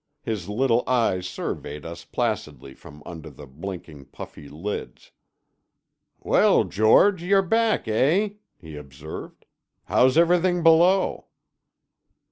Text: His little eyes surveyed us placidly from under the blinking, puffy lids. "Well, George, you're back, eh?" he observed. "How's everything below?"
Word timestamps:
His 0.23 0.49
little 0.49 0.83
eyes 0.89 1.27
surveyed 1.27 1.85
us 1.85 2.05
placidly 2.05 2.73
from 2.73 3.03
under 3.05 3.29
the 3.29 3.45
blinking, 3.45 4.05
puffy 4.05 4.49
lids. 4.49 5.11
"Well, 6.17 6.63
George, 6.63 7.21
you're 7.21 7.43
back, 7.43 7.87
eh?" 7.87 8.29
he 8.59 8.75
observed. 8.77 9.45
"How's 9.83 10.17
everything 10.17 10.63
below?" 10.63 11.27